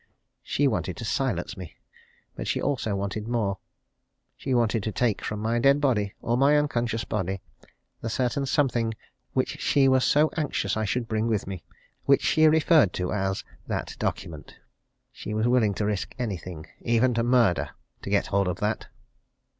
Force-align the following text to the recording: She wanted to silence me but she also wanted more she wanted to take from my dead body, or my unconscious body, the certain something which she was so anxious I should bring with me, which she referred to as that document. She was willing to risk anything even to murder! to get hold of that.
She 0.41 0.67
wanted 0.67 0.97
to 0.97 1.05
silence 1.05 1.55
me 1.55 1.75
but 2.35 2.47
she 2.47 2.59
also 2.59 2.95
wanted 2.95 3.27
more 3.27 3.59
she 4.35 4.51
wanted 4.51 4.81
to 4.81 4.91
take 4.91 5.23
from 5.23 5.39
my 5.39 5.59
dead 5.59 5.79
body, 5.79 6.15
or 6.23 6.35
my 6.39 6.57
unconscious 6.57 7.03
body, 7.03 7.39
the 8.01 8.09
certain 8.09 8.47
something 8.47 8.95
which 9.33 9.59
she 9.59 9.87
was 9.87 10.03
so 10.03 10.31
anxious 10.35 10.75
I 10.75 10.85
should 10.85 11.07
bring 11.07 11.27
with 11.27 11.45
me, 11.45 11.63
which 12.05 12.23
she 12.23 12.47
referred 12.47 12.93
to 12.93 13.13
as 13.13 13.43
that 13.67 13.95
document. 13.99 14.55
She 15.11 15.35
was 15.35 15.47
willing 15.47 15.75
to 15.75 15.85
risk 15.85 16.15
anything 16.17 16.65
even 16.79 17.13
to 17.13 17.21
murder! 17.21 17.69
to 18.01 18.09
get 18.09 18.25
hold 18.25 18.47
of 18.47 18.59
that. 18.59 18.87